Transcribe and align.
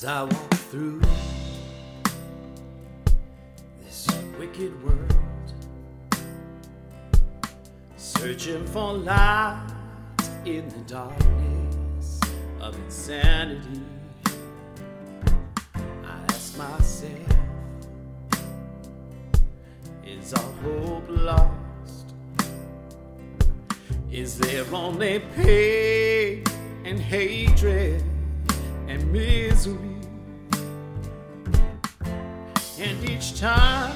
As 0.00 0.06
I 0.06 0.22
walk 0.22 0.54
through 0.54 1.02
this 3.84 4.08
wicked 4.38 4.72
world, 4.82 5.52
searching 7.98 8.64
for 8.68 8.94
light 8.94 9.66
in 10.46 10.66
the 10.70 10.78
darkness 10.86 12.18
of 12.62 12.74
insanity, 12.76 13.82
I 15.76 16.18
ask 16.30 16.56
myself, 16.56 17.12
is 20.02 20.32
our 20.32 20.52
hope 20.62 21.04
lost? 21.10 22.14
Is 24.10 24.38
there 24.38 24.64
only 24.72 25.18
pain 25.36 26.44
and 26.86 26.98
hatred 26.98 28.02
and 28.88 29.12
misery? 29.12 29.99
Each 33.20 33.38
time 33.38 33.92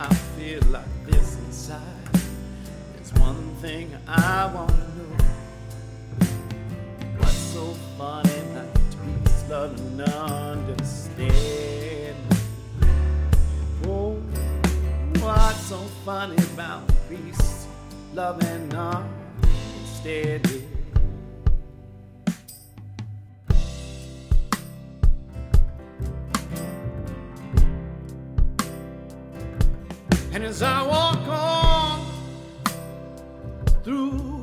I 0.00 0.08
feel 0.14 0.62
like 0.70 0.86
this 1.04 1.36
inside, 1.36 1.82
there's 2.94 3.12
one 3.20 3.54
thing 3.56 3.94
I 4.08 4.46
want 4.46 4.70
to 4.70 4.76
know. 4.76 5.16
What's 7.18 7.36
so 7.36 7.74
funny 7.98 8.32
about 8.40 8.74
peace, 8.74 9.44
love, 9.50 9.78
and 9.78 10.00
understanding? 10.00 12.16
Oh, 13.84 14.12
what's 15.20 15.66
so 15.66 15.76
funny 16.06 16.42
about 16.54 16.90
peace, 17.10 17.66
love, 18.14 18.42
and 18.42 18.72
understanding? 18.72 20.81
And 30.34 30.44
as 30.44 30.62
I 30.62 30.82
walk 30.82 31.28
on 31.28 32.06
through 33.84 34.42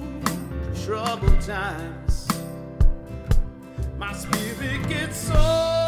troubled 0.86 1.42
times, 1.42 2.28
my 3.98 4.14
spirit 4.14 4.88
gets 4.88 5.18
so 5.18 5.79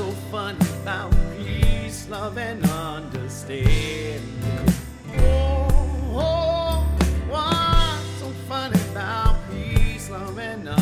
so 0.00 0.10
funny 0.32 0.56
about 0.82 1.12
peace, 1.36 2.08
love, 2.08 2.38
and 2.38 2.64
understanding? 2.64 4.22
Oh, 5.18 5.68
oh, 6.16 6.86
what's 7.28 8.20
so 8.20 8.30
funny 8.48 8.80
about 8.92 9.36
peace, 9.50 10.08
love, 10.08 10.38
and 10.38 10.68
understanding? 10.68 10.79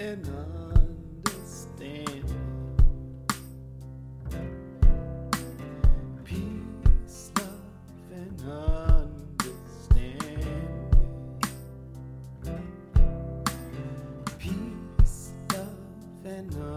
and 0.00 0.26
understanding. 1.26 2.24
Peace, 6.24 7.30
love, 7.36 7.60
and 8.10 8.42
understanding. 9.28 9.98
Peace, 14.38 15.32
love, 15.52 15.68
and 16.24 16.54
understanding. 16.54 16.69